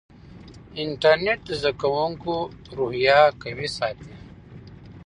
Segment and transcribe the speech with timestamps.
[0.83, 2.33] انټرنیټ د زده کوونکو
[2.77, 4.13] روحیه قوي ساتي.